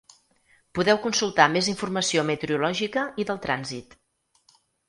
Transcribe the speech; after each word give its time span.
Podeu 0.77 0.99
consultar 1.03 1.47
més 1.57 1.69
informació 1.75 2.25
meteorològica 2.31 3.07
i 3.25 3.29
del 3.31 3.43
trànsit. 3.47 3.99